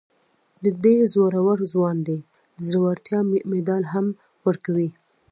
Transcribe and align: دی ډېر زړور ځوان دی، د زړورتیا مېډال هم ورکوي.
دی 0.61 0.71
ډېر 0.83 1.01
زړور 1.13 1.59
ځوان 1.73 1.97
دی، 2.07 2.19
د 2.57 2.59
زړورتیا 2.69 3.19
مېډال 3.49 3.83
هم 3.93 4.07
ورکوي. 4.47 4.89